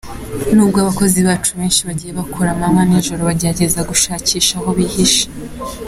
Nubwo 0.55 0.77
abakozi 0.83 1.19
bacu 1.27 1.51
benshi 1.59 1.81
bagiye 1.87 2.11
bakora 2.19 2.47
amanywa 2.51 2.83
n’ijoro 2.85 3.21
bagerageza 3.29 3.87
gushakisha 3.89 4.53
aho 4.59 4.69
bihishe. 4.77 5.25